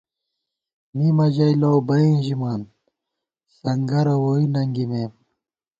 مِمہ 0.95 1.27
ژَئی 1.35 1.53
لَؤبئیں 1.61 2.15
ژِمان، 2.25 2.61
سنگَرہ 3.59 4.15
ووئی 4.21 4.45
ننگِمېم 4.53 5.11